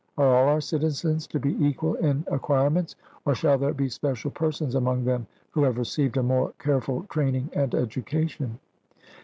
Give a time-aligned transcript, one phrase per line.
[0.17, 4.73] Are all our citizens to be equal in acquirements, or shall there be special persons
[4.73, 8.57] among them who have received a more careful training and education?